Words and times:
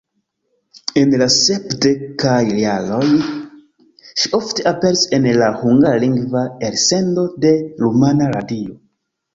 En 1.01 1.11
la 1.21 1.25
sepdekaj 1.33 2.39
jaroj 2.61 3.03
ŝi 4.23 4.33
ofte 4.41 4.67
aperis 4.75 5.07
en 5.19 5.31
la 5.43 5.53
hungarlingva 5.61 6.45
elsendo 6.73 7.31
de 7.47 7.55
Rumana 7.87 8.35
Radio. 8.37 8.79